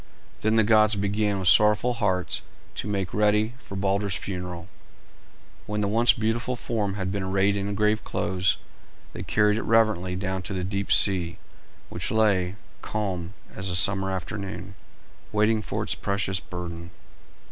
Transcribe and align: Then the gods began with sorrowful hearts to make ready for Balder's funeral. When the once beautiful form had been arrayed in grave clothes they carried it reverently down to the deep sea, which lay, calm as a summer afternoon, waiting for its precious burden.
Then 0.41 0.55
the 0.55 0.63
gods 0.63 0.95
began 0.95 1.37
with 1.37 1.47
sorrowful 1.47 1.93
hearts 1.93 2.41
to 2.73 2.87
make 2.87 3.13
ready 3.13 3.53
for 3.59 3.75
Balder's 3.75 4.15
funeral. 4.15 4.67
When 5.67 5.81
the 5.81 5.87
once 5.87 6.11
beautiful 6.11 6.55
form 6.55 6.95
had 6.95 7.11
been 7.11 7.21
arrayed 7.21 7.55
in 7.55 7.75
grave 7.75 8.03
clothes 8.03 8.57
they 9.13 9.21
carried 9.21 9.59
it 9.59 9.61
reverently 9.61 10.15
down 10.15 10.41
to 10.41 10.53
the 10.55 10.63
deep 10.63 10.91
sea, 10.91 11.37
which 11.89 12.09
lay, 12.09 12.55
calm 12.81 13.35
as 13.53 13.69
a 13.69 13.75
summer 13.75 14.09
afternoon, 14.09 14.73
waiting 15.31 15.61
for 15.61 15.83
its 15.83 15.93
precious 15.93 16.39
burden. 16.39 16.89